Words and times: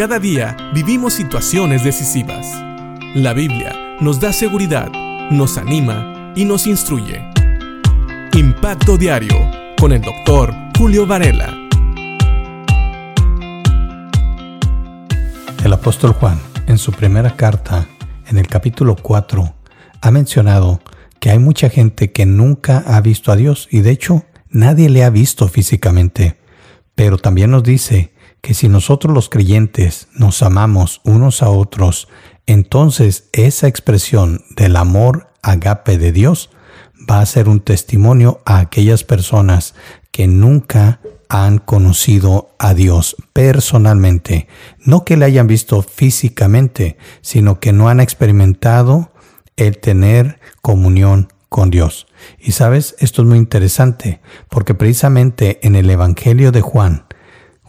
Cada 0.00 0.18
día 0.18 0.56
vivimos 0.72 1.12
situaciones 1.12 1.84
decisivas. 1.84 2.46
La 3.14 3.34
Biblia 3.34 3.98
nos 4.00 4.18
da 4.18 4.32
seguridad, 4.32 4.90
nos 5.30 5.58
anima 5.58 6.32
y 6.34 6.46
nos 6.46 6.66
instruye. 6.66 7.22
Impacto 8.32 8.96
Diario 8.96 9.36
con 9.78 9.92
el 9.92 10.00
doctor 10.00 10.54
Julio 10.78 11.06
Varela. 11.06 11.54
El 15.62 15.70
apóstol 15.70 16.14
Juan, 16.14 16.40
en 16.66 16.78
su 16.78 16.92
primera 16.92 17.36
carta, 17.36 17.86
en 18.26 18.38
el 18.38 18.46
capítulo 18.46 18.96
4, 18.96 19.54
ha 20.00 20.10
mencionado 20.10 20.80
que 21.18 21.28
hay 21.28 21.38
mucha 21.38 21.68
gente 21.68 22.10
que 22.10 22.24
nunca 22.24 22.82
ha 22.86 23.02
visto 23.02 23.32
a 23.32 23.36
Dios 23.36 23.68
y 23.70 23.80
de 23.80 23.90
hecho 23.90 24.24
nadie 24.48 24.88
le 24.88 25.04
ha 25.04 25.10
visto 25.10 25.46
físicamente. 25.46 26.38
Pero 26.94 27.18
también 27.18 27.50
nos 27.50 27.64
dice 27.64 28.14
que 28.40 28.54
si 28.54 28.68
nosotros 28.68 29.14
los 29.14 29.28
creyentes 29.28 30.08
nos 30.14 30.42
amamos 30.42 31.00
unos 31.04 31.42
a 31.42 31.50
otros, 31.50 32.08
entonces 32.46 33.28
esa 33.32 33.68
expresión 33.68 34.44
del 34.56 34.76
amor 34.76 35.28
agape 35.42 35.98
de 35.98 36.12
Dios 36.12 36.50
va 37.10 37.20
a 37.20 37.26
ser 37.26 37.48
un 37.48 37.60
testimonio 37.60 38.40
a 38.44 38.58
aquellas 38.58 39.04
personas 39.04 39.74
que 40.10 40.26
nunca 40.26 41.00
han 41.28 41.58
conocido 41.58 42.50
a 42.58 42.74
Dios 42.74 43.16
personalmente, 43.32 44.48
no 44.84 45.04
que 45.04 45.16
le 45.16 45.26
hayan 45.26 45.46
visto 45.46 45.80
físicamente, 45.82 46.96
sino 47.20 47.60
que 47.60 47.72
no 47.72 47.88
han 47.88 48.00
experimentado 48.00 49.12
el 49.56 49.78
tener 49.78 50.40
comunión 50.60 51.32
con 51.48 51.70
Dios. 51.70 52.08
Y 52.38 52.52
sabes, 52.52 52.96
esto 52.98 53.22
es 53.22 53.28
muy 53.28 53.38
interesante, 53.38 54.20
porque 54.48 54.74
precisamente 54.74 55.60
en 55.62 55.76
el 55.76 55.88
Evangelio 55.88 56.50
de 56.50 56.62
Juan, 56.62 57.04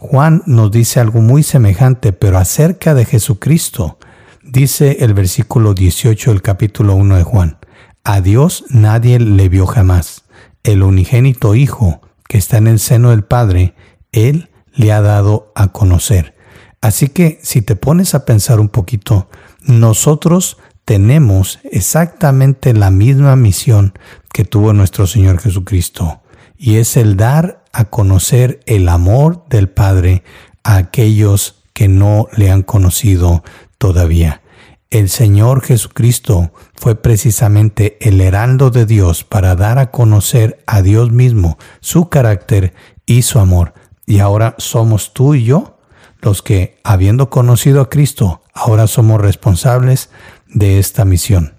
Juan 0.04 0.42
nos 0.46 0.72
dice 0.72 0.98
algo 0.98 1.20
muy 1.20 1.44
semejante, 1.44 2.12
pero 2.12 2.36
acerca 2.36 2.92
de 2.92 3.04
Jesucristo. 3.04 3.98
Dice 4.42 4.96
el 4.98 5.14
versículo 5.14 5.74
18 5.74 6.32
del 6.32 6.42
capítulo 6.42 6.96
1 6.96 7.18
de 7.18 7.22
Juan, 7.22 7.58
a 8.02 8.20
Dios 8.20 8.64
nadie 8.68 9.20
le 9.20 9.48
vio 9.48 9.64
jamás. 9.64 10.24
El 10.64 10.82
unigénito 10.82 11.54
Hijo 11.54 12.00
que 12.28 12.36
está 12.36 12.58
en 12.58 12.66
el 12.66 12.80
seno 12.80 13.10
del 13.10 13.22
Padre, 13.22 13.76
Él 14.10 14.50
le 14.74 14.90
ha 14.90 15.00
dado 15.02 15.52
a 15.54 15.68
conocer. 15.68 16.34
Así 16.80 17.06
que 17.06 17.38
si 17.44 17.62
te 17.62 17.76
pones 17.76 18.16
a 18.16 18.24
pensar 18.24 18.58
un 18.58 18.70
poquito, 18.70 19.30
nosotros 19.62 20.58
tenemos 20.84 21.60
exactamente 21.62 22.74
la 22.74 22.90
misma 22.90 23.36
misión 23.36 23.94
que 24.32 24.44
tuvo 24.44 24.72
nuestro 24.72 25.06
Señor 25.06 25.38
Jesucristo, 25.38 26.21
y 26.62 26.76
es 26.76 26.96
el 26.96 27.16
dar 27.16 27.64
a 27.72 27.86
conocer 27.86 28.60
el 28.66 28.88
amor 28.88 29.44
del 29.48 29.68
Padre 29.68 30.22
a 30.62 30.76
aquellos 30.76 31.56
que 31.72 31.88
no 31.88 32.28
le 32.36 32.52
han 32.52 32.62
conocido 32.62 33.42
todavía. 33.78 34.42
El 34.88 35.08
Señor 35.08 35.62
Jesucristo 35.62 36.52
fue 36.76 36.94
precisamente 36.94 37.98
el 38.00 38.20
heraldo 38.20 38.70
de 38.70 38.86
Dios 38.86 39.24
para 39.24 39.56
dar 39.56 39.80
a 39.80 39.90
conocer 39.90 40.62
a 40.68 40.82
Dios 40.82 41.10
mismo, 41.10 41.58
su 41.80 42.08
carácter 42.08 42.74
y 43.06 43.22
su 43.22 43.40
amor. 43.40 43.74
Y 44.06 44.20
ahora 44.20 44.54
somos 44.58 45.14
tú 45.14 45.34
y 45.34 45.42
yo 45.42 45.80
los 46.20 46.42
que, 46.42 46.78
habiendo 46.84 47.28
conocido 47.28 47.80
a 47.80 47.90
Cristo, 47.90 48.40
ahora 48.54 48.86
somos 48.86 49.20
responsables 49.20 50.10
de 50.46 50.78
esta 50.78 51.04
misión. 51.04 51.56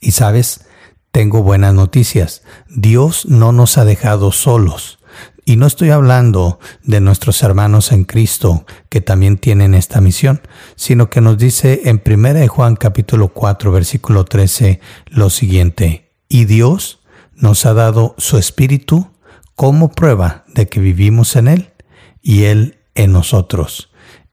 Y 0.00 0.10
sabes, 0.10 0.66
tengo 1.12 1.42
buenas 1.42 1.74
noticias. 1.74 2.42
Dios 2.68 3.26
no 3.26 3.52
nos 3.52 3.78
ha 3.78 3.84
dejado 3.84 4.32
solos. 4.32 4.98
Y 5.44 5.56
no 5.56 5.66
estoy 5.66 5.90
hablando 5.90 6.58
de 6.84 7.00
nuestros 7.00 7.42
hermanos 7.42 7.92
en 7.92 8.04
Cristo 8.04 8.64
que 8.88 9.00
también 9.00 9.36
tienen 9.36 9.74
esta 9.74 10.00
misión, 10.00 10.40
sino 10.76 11.10
que 11.10 11.20
nos 11.20 11.36
dice 11.36 11.82
en 11.84 12.00
1 12.04 12.48
Juan 12.48 12.76
capítulo 12.76 13.28
4 13.28 13.72
versículo 13.72 14.24
13 14.24 14.80
lo 15.08 15.30
siguiente, 15.30 16.12
y 16.28 16.44
Dios 16.44 17.00
nos 17.34 17.66
ha 17.66 17.74
dado 17.74 18.14
su 18.18 18.38
espíritu 18.38 19.10
como 19.56 19.90
prueba 19.90 20.44
de 20.46 20.68
que 20.68 20.78
vivimos 20.78 21.34
en 21.34 21.48
Él 21.48 21.72
y 22.22 22.44
Él 22.44 22.78
en 22.94 23.12
nosotros. 23.12 23.90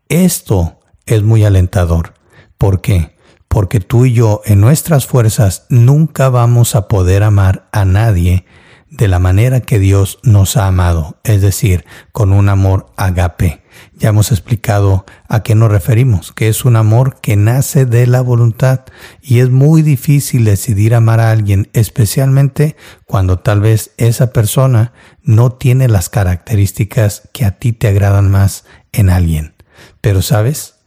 Esto 0.10 0.80
es 1.08 1.24
muy 1.24 1.44
alentador. 1.44 2.14
¿Por 2.60 2.82
qué? 2.82 3.18
Porque 3.50 3.82
tú 3.82 4.06
y 4.06 4.14
yo 4.14 4.42
en 4.46 4.62
nuestras 4.62 5.06
fuerzas 5.06 5.66
nunca 5.70 6.30
vamos 6.30 6.76
a 6.76 6.88
poder 6.88 7.24
amar 7.24 7.68
a 7.74 7.84
nadie 7.84 8.46
de 8.90 9.08
la 9.08 9.20
manera 9.20 9.62
que 9.62 9.80
Dios 9.80 10.20
nos 10.24 10.58
ha 10.58 10.68
amado, 10.68 11.18
es 11.24 11.42
decir, 11.42 11.86
con 12.12 12.34
un 12.34 12.50
amor 12.50 12.88
agape. 12.98 13.62
Ya 13.96 14.10
hemos 14.10 14.32
explicado 14.32 15.06
a 15.28 15.44
qué 15.44 15.56
nos 15.56 15.72
referimos, 15.72 16.32
que 16.32 16.48
es 16.48 16.66
un 16.66 16.76
amor 16.76 17.20
que 17.22 17.36
nace 17.36 17.86
de 17.86 18.08
la 18.08 18.22
voluntad 18.22 18.82
y 19.22 19.40
es 19.40 19.50
muy 19.50 19.84
difícil 19.84 20.44
decidir 20.44 20.96
amar 20.96 21.20
a 21.20 21.32
alguien, 21.32 21.70
especialmente 21.74 22.76
cuando 23.06 23.40
tal 23.40 23.62
vez 23.62 23.92
esa 23.98 24.34
persona 24.34 24.92
no 25.22 25.52
tiene 25.52 25.88
las 25.88 26.10
características 26.10 27.30
que 27.32 27.46
a 27.46 27.58
ti 27.58 27.74
te 27.74 27.88
agradan 27.88 28.32
más 28.32 28.66
en 28.92 29.10
alguien. 29.10 29.54
Pero 30.02 30.22
sabes, 30.22 30.79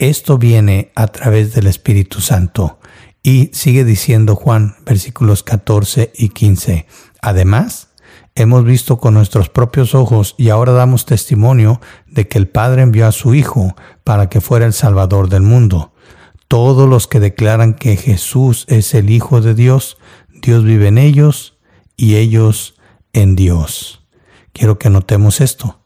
esto 0.00 0.38
viene 0.38 0.92
a 0.94 1.06
través 1.08 1.54
del 1.54 1.66
Espíritu 1.66 2.20
Santo. 2.20 2.80
Y 3.22 3.50
sigue 3.52 3.84
diciendo 3.84 4.34
Juan, 4.34 4.76
versículos 4.86 5.42
14 5.42 6.10
y 6.14 6.30
15. 6.30 6.86
Además, 7.20 7.90
hemos 8.34 8.64
visto 8.64 8.96
con 8.96 9.12
nuestros 9.12 9.50
propios 9.50 9.94
ojos 9.94 10.34
y 10.38 10.48
ahora 10.48 10.72
damos 10.72 11.04
testimonio 11.04 11.82
de 12.06 12.28
que 12.28 12.38
el 12.38 12.48
Padre 12.48 12.80
envió 12.80 13.06
a 13.06 13.12
su 13.12 13.34
Hijo 13.34 13.76
para 14.02 14.30
que 14.30 14.40
fuera 14.40 14.64
el 14.64 14.72
Salvador 14.72 15.28
del 15.28 15.42
mundo. 15.42 15.92
Todos 16.48 16.88
los 16.88 17.06
que 17.06 17.20
declaran 17.20 17.74
que 17.74 17.96
Jesús 17.96 18.64
es 18.68 18.94
el 18.94 19.10
Hijo 19.10 19.42
de 19.42 19.54
Dios, 19.54 19.98
Dios 20.40 20.64
vive 20.64 20.88
en 20.88 20.96
ellos 20.96 21.58
y 21.94 22.16
ellos 22.16 22.74
en 23.12 23.36
Dios. 23.36 24.06
Quiero 24.54 24.78
que 24.78 24.88
notemos 24.88 25.42
esto. 25.42 25.82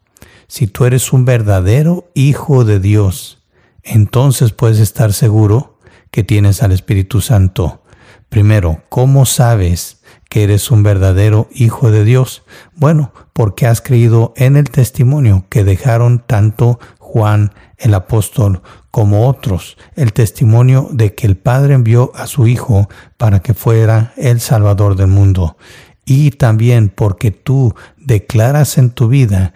Si 0.47 0.67
tú 0.67 0.85
eres 0.85 1.11
un 1.11 1.25
verdadero 1.25 2.09
Hijo 2.13 2.63
de 2.63 2.79
Dios, 2.79 3.44
entonces 3.85 4.51
puedes 4.51 4.79
estar 4.79 5.13
seguro 5.13 5.79
que 6.11 6.23
tienes 6.23 6.61
al 6.63 6.71
Espíritu 6.71 7.21
Santo. 7.21 7.83
Primero, 8.29 8.83
¿cómo 8.89 9.25
sabes 9.25 10.01
que 10.29 10.43
eres 10.43 10.71
un 10.71 10.83
verdadero 10.83 11.47
hijo 11.51 11.91
de 11.91 12.03
Dios? 12.03 12.43
Bueno, 12.75 13.13
porque 13.31 13.67
has 13.67 13.81
creído 13.81 14.33
en 14.35 14.57
el 14.57 14.69
testimonio 14.69 15.45
que 15.49 15.63
dejaron 15.63 16.19
tanto 16.19 16.79
Juan 16.99 17.53
el 17.77 17.93
apóstol 17.93 18.61
como 18.91 19.27
otros, 19.27 19.77
el 19.95 20.13
testimonio 20.13 20.89
de 20.91 21.13
que 21.13 21.27
el 21.27 21.37
Padre 21.37 21.73
envió 21.73 22.11
a 22.15 22.27
su 22.27 22.47
Hijo 22.47 22.89
para 23.17 23.41
que 23.41 23.53
fuera 23.53 24.13
el 24.17 24.39
Salvador 24.39 24.95
del 24.95 25.07
mundo. 25.07 25.57
Y 26.05 26.31
también 26.31 26.89
porque 26.89 27.31
tú 27.31 27.75
declaras 27.97 28.77
en 28.77 28.89
tu 28.89 29.07
vida 29.07 29.53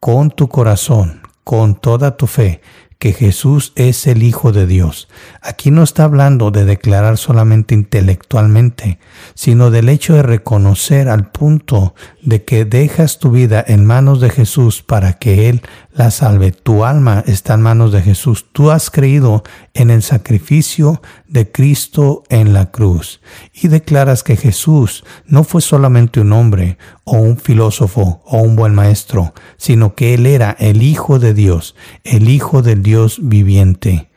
con 0.00 0.30
tu 0.30 0.48
corazón, 0.48 1.22
con 1.42 1.74
toda 1.74 2.16
tu 2.16 2.26
fe, 2.26 2.60
que 3.04 3.12
Jesús 3.12 3.74
es 3.76 4.06
el 4.06 4.22
Hijo 4.22 4.50
de 4.50 4.66
Dios. 4.66 5.08
Aquí 5.42 5.70
no 5.70 5.82
está 5.82 6.04
hablando 6.04 6.50
de 6.50 6.64
declarar 6.64 7.18
solamente 7.18 7.74
intelectualmente, 7.74 8.98
sino 9.34 9.70
del 9.70 9.90
hecho 9.90 10.14
de 10.14 10.22
reconocer 10.22 11.10
al 11.10 11.30
punto 11.30 11.94
de 12.22 12.44
que 12.44 12.64
dejas 12.64 13.18
tu 13.18 13.30
vida 13.30 13.62
en 13.68 13.84
manos 13.84 14.22
de 14.22 14.30
Jesús 14.30 14.80
para 14.80 15.18
que 15.18 15.50
Él 15.50 15.60
la 15.92 16.10
salve. 16.10 16.52
Tu 16.52 16.86
alma 16.86 17.22
está 17.26 17.52
en 17.52 17.60
manos 17.60 17.92
de 17.92 18.00
Jesús. 18.00 18.46
Tú 18.52 18.70
has 18.70 18.88
creído 18.88 19.42
en 19.74 19.90
el 19.90 20.02
sacrificio 20.02 21.02
de 21.26 21.50
Cristo 21.50 22.22
en 22.28 22.52
la 22.52 22.70
cruz 22.70 23.20
y 23.52 23.68
declaras 23.68 24.22
que 24.22 24.36
Jesús 24.36 25.04
no 25.26 25.42
fue 25.42 25.60
solamente 25.60 26.20
un 26.20 26.32
hombre 26.32 26.78
o 27.02 27.18
un 27.18 27.36
filósofo 27.36 28.22
o 28.24 28.38
un 28.38 28.54
buen 28.54 28.74
maestro, 28.74 29.34
sino 29.56 29.96
que 29.96 30.14
Él 30.14 30.26
era 30.26 30.56
el 30.58 30.82
Hijo 30.82 31.18
de 31.18 31.34
Dios, 31.34 31.74
el 32.04 32.28
Hijo 32.28 32.62
del 32.62 32.82
Dios 32.82 33.18
viviente. 33.20 34.10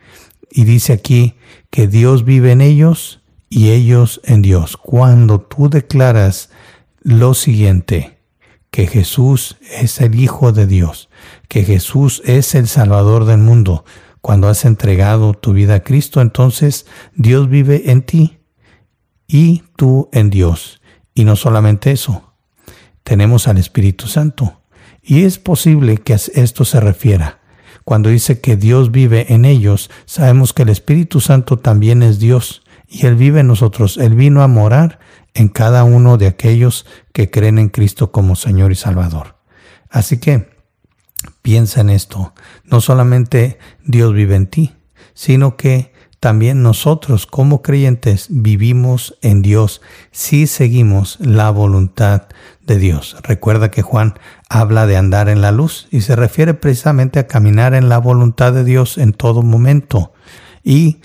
Y 0.52 0.64
dice 0.64 0.94
aquí 0.94 1.36
que 1.72 1.88
Dios 1.88 2.24
vive 2.24 2.52
en 2.52 2.62
ellos 2.62 3.22
y 3.50 3.72
ellos 3.72 4.22
en 4.24 4.44
Dios. 4.44 4.78
Cuando 4.78 5.42
tú 5.42 5.70
declaras 5.70 6.52
lo 7.02 7.34
siguiente, 7.34 8.18
que 8.70 8.86
Jesús 8.86 9.58
es 9.72 10.02
el 10.02 10.20
Hijo 10.20 10.52
de 10.52 10.68
Dios, 10.68 11.10
que 11.48 11.64
Jesús 11.64 12.22
es 12.26 12.54
el 12.54 12.68
Salvador 12.68 13.26
del 13.26 13.40
mundo. 13.40 13.86
Cuando 14.22 14.48
has 14.48 14.66
entregado 14.66 15.34
tu 15.34 15.54
vida 15.54 15.76
a 15.76 15.84
Cristo, 15.84 16.22
entonces 16.22 16.86
Dios 17.16 17.50
vive 17.50 17.92
en 17.92 18.02
ti 18.02 18.40
y 19.28 19.64
tú 19.76 20.10
en 20.12 20.30
Dios. 20.30 20.82
Y 21.14 21.24
no 21.24 21.36
solamente 21.36 21.92
eso, 21.92 22.34
tenemos 23.04 23.48
al 23.48 23.58
Espíritu 23.58 24.08
Santo. 24.08 24.62
Y 25.02 25.24
es 25.24 25.40
posible 25.40 25.98
que 25.98 26.14
esto 26.14 26.66
se 26.66 26.80
refiera. 26.80 27.40
Cuando 27.86 28.10
dice 28.10 28.42
que 28.42 28.58
Dios 28.58 28.92
vive 28.92 29.34
en 29.34 29.46
ellos, 29.46 29.90
sabemos 30.06 30.52
que 30.52 30.64
el 30.64 30.70
Espíritu 30.70 31.22
Santo 31.22 31.58
también 31.58 32.04
es 32.04 32.20
Dios 32.20 32.64
y 32.86 33.06
Él 33.06 33.16
vive 33.16 33.40
en 33.40 33.48
nosotros. 33.48 33.98
Él 33.98 34.16
vino 34.16 34.44
a 34.44 34.48
morar 34.48 35.00
en 35.34 35.48
cada 35.48 35.86
uno 35.86 36.18
de 36.18 36.28
aquellos 36.28 36.86
que 37.14 37.32
creen 37.32 37.60
en 37.60 37.70
Cristo 37.70 38.12
como 38.12 38.36
Señor 38.36 38.74
y 38.74 38.76
Salvador. 38.76 39.38
Así 39.90 40.20
que 40.20 40.50
Piensa 41.48 41.80
en 41.80 41.90
esto. 41.90 42.34
No 42.66 42.82
solamente 42.82 43.58
Dios 43.86 44.14
vive 44.14 44.36
en 44.36 44.48
ti, 44.48 44.74
sino 45.14 45.56
que 45.56 45.94
también 46.20 46.62
nosotros 46.62 47.26
como 47.26 47.62
creyentes 47.62 48.28
vivimos 48.30 49.18
en 49.22 49.42
Dios 49.44 49.82
si 50.12 50.46
seguimos 50.46 51.18
la 51.22 51.50
voluntad 51.50 52.24
de 52.66 52.78
Dios. 52.78 53.16
Recuerda 53.24 53.72
que 53.72 53.82
Juan 53.82 54.16
habla 54.50 54.88
de 54.88 54.98
andar 54.98 55.30
en 55.30 55.40
la 55.40 55.54
luz 55.54 55.88
y 55.90 56.02
se 56.02 56.18
refiere 56.18 56.54
precisamente 56.54 57.18
a 57.18 57.28
caminar 57.28 57.76
en 57.76 57.88
la 57.88 58.00
voluntad 58.00 58.52
de 58.52 58.66
Dios 58.66 58.98
en 58.98 59.14
todo 59.14 59.42
momento. 59.42 60.12
Y 60.66 61.00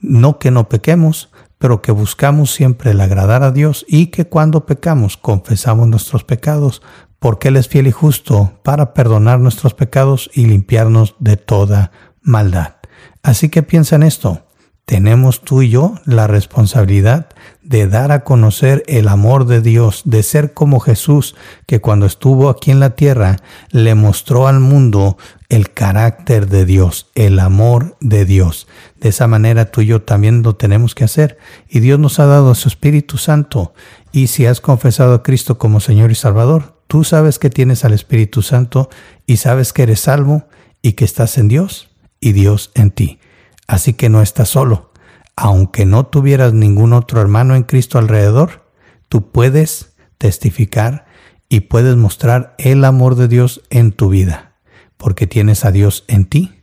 no 0.00 0.38
que 0.38 0.50
no 0.50 0.68
pequemos, 0.68 1.30
pero 1.56 1.80
que 1.80 1.90
buscamos 1.90 2.52
siempre 2.52 2.90
el 2.90 3.00
agradar 3.00 3.42
a 3.42 3.50
Dios 3.50 3.86
y 3.88 4.08
que 4.08 4.26
cuando 4.26 4.66
pecamos 4.66 5.16
confesamos 5.16 5.88
nuestros 5.88 6.22
pecados 6.22 6.82
porque 7.18 7.48
Él 7.48 7.56
es 7.56 7.68
fiel 7.68 7.86
y 7.86 7.92
justo 7.92 8.60
para 8.62 8.94
perdonar 8.94 9.40
nuestros 9.40 9.74
pecados 9.74 10.30
y 10.34 10.46
limpiarnos 10.46 11.14
de 11.18 11.36
toda 11.36 11.92
maldad. 12.22 12.74
Así 13.22 13.48
que 13.48 13.62
piensa 13.62 13.96
en 13.96 14.02
esto. 14.02 14.42
Tenemos 14.86 15.40
tú 15.40 15.62
y 15.62 15.70
yo 15.70 15.96
la 16.04 16.28
responsabilidad 16.28 17.26
de 17.60 17.88
dar 17.88 18.12
a 18.12 18.22
conocer 18.22 18.84
el 18.86 19.08
amor 19.08 19.44
de 19.46 19.60
Dios, 19.60 20.02
de 20.04 20.22
ser 20.22 20.54
como 20.54 20.78
Jesús, 20.78 21.34
que 21.66 21.80
cuando 21.80 22.06
estuvo 22.06 22.48
aquí 22.48 22.70
en 22.70 22.78
la 22.78 22.90
tierra 22.90 23.38
le 23.72 23.96
mostró 23.96 24.46
al 24.46 24.60
mundo 24.60 25.18
el 25.48 25.72
carácter 25.72 26.48
de 26.48 26.64
Dios, 26.64 27.10
el 27.16 27.40
amor 27.40 27.96
de 28.00 28.24
Dios. 28.24 28.68
De 29.00 29.08
esa 29.08 29.26
manera 29.26 29.72
tú 29.72 29.80
y 29.80 29.86
yo 29.86 30.02
también 30.02 30.44
lo 30.44 30.54
tenemos 30.54 30.94
que 30.94 31.02
hacer. 31.02 31.36
Y 31.68 31.80
Dios 31.80 31.98
nos 31.98 32.20
ha 32.20 32.26
dado 32.26 32.54
su 32.54 32.68
Espíritu 32.68 33.18
Santo. 33.18 33.74
Y 34.12 34.28
si 34.28 34.46
has 34.46 34.60
confesado 34.60 35.14
a 35.14 35.22
Cristo 35.24 35.58
como 35.58 35.80
Señor 35.80 36.12
y 36.12 36.14
Salvador, 36.14 36.75
Tú 36.86 37.04
sabes 37.04 37.38
que 37.38 37.50
tienes 37.50 37.84
al 37.84 37.92
Espíritu 37.92 38.42
Santo 38.42 38.88
y 39.26 39.38
sabes 39.38 39.72
que 39.72 39.82
eres 39.82 40.00
salvo 40.00 40.46
y 40.82 40.92
que 40.92 41.04
estás 41.04 41.38
en 41.38 41.48
Dios 41.48 41.90
y 42.20 42.32
Dios 42.32 42.70
en 42.74 42.90
ti. 42.90 43.18
Así 43.66 43.94
que 43.94 44.08
no 44.08 44.22
estás 44.22 44.48
solo. 44.48 44.92
Aunque 45.34 45.84
no 45.84 46.06
tuvieras 46.06 46.52
ningún 46.52 46.92
otro 46.92 47.20
hermano 47.20 47.56
en 47.56 47.64
Cristo 47.64 47.98
alrededor, 47.98 48.70
tú 49.08 49.30
puedes 49.32 49.94
testificar 50.18 51.06
y 51.48 51.60
puedes 51.60 51.96
mostrar 51.96 52.54
el 52.58 52.84
amor 52.84 53.16
de 53.16 53.28
Dios 53.28 53.62
en 53.70 53.92
tu 53.92 54.08
vida, 54.08 54.56
porque 54.96 55.26
tienes 55.26 55.64
a 55.64 55.72
Dios 55.72 56.04
en 56.08 56.24
ti 56.24 56.62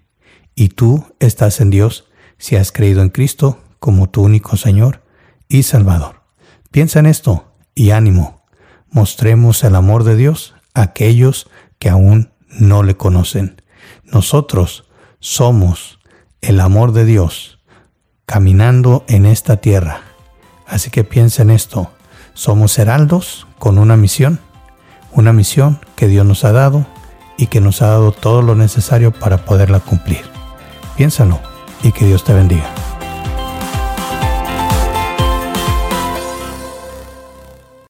y 0.55 0.69
tú 0.69 1.05
estás 1.19 1.61
en 1.61 1.69
Dios 1.69 2.05
si 2.37 2.55
has 2.55 2.71
creído 2.71 3.01
en 3.01 3.09
Cristo 3.09 3.59
como 3.79 4.09
tu 4.09 4.23
único 4.23 4.57
Señor 4.57 5.03
y 5.47 5.63
Salvador. 5.63 6.23
Piensa 6.71 6.99
en 6.99 7.05
esto 7.05 7.53
y 7.75 7.91
ánimo 7.91 8.42
mostremos 8.93 9.63
el 9.63 9.75
amor 9.75 10.05
de 10.05 10.15
Dios 10.15 10.53
a 10.73 10.83
aquellos 10.83 11.49
que 11.79 11.89
aún 11.89 12.31
no 12.47 12.83
le 12.83 12.95
conocen. 12.95 13.61
Nosotros 14.05 14.85
somos 15.19 15.99
el 16.41 16.59
amor 16.59 16.93
de 16.93 17.03
Dios 17.03 17.59
caminando 18.25 19.03
en 19.07 19.25
esta 19.25 19.57
tierra. 19.57 20.01
Así 20.67 20.89
que 20.89 21.03
piensa 21.03 21.41
en 21.41 21.49
esto. 21.49 21.91
Somos 22.33 22.77
heraldos 22.79 23.47
con 23.59 23.77
una 23.77 23.97
misión, 23.97 24.39
una 25.11 25.33
misión 25.33 25.79
que 25.95 26.07
Dios 26.07 26.25
nos 26.25 26.45
ha 26.45 26.51
dado 26.51 26.85
y 27.37 27.47
que 27.47 27.61
nos 27.61 27.81
ha 27.81 27.87
dado 27.87 28.11
todo 28.11 28.41
lo 28.41 28.55
necesario 28.55 29.11
para 29.11 29.45
poderla 29.45 29.79
cumplir. 29.79 30.21
Piénsalo 30.95 31.39
y 31.83 31.91
que 31.91 32.05
Dios 32.05 32.23
te 32.23 32.33
bendiga. 32.33 32.82